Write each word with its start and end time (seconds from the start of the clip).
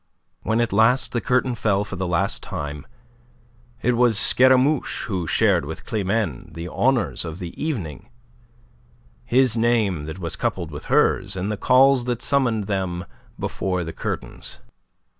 When 0.41 0.59
at 0.61 0.73
last 0.73 1.11
the 1.11 1.21
curtain 1.21 1.53
fell 1.53 1.83
for 1.83 1.95
the 1.95 2.07
last 2.07 2.41
time, 2.41 2.87
it 3.83 3.95
was 3.95 4.17
Scaramouche 4.17 5.03
who 5.03 5.27
shared 5.27 5.63
with 5.63 5.85
Climene 5.85 6.51
the 6.55 6.67
honours 6.67 7.23
of 7.23 7.37
the 7.37 7.53
evening, 7.63 8.09
his 9.25 9.55
name 9.55 10.05
that 10.05 10.17
was 10.17 10.35
coupled 10.35 10.71
with 10.71 10.85
hers 10.85 11.35
in 11.35 11.49
the 11.49 11.55
calls 11.55 12.05
that 12.05 12.23
summoned 12.23 12.63
them 12.63 13.05
before 13.37 13.83
the 13.83 13.93
curtains. 13.93 14.59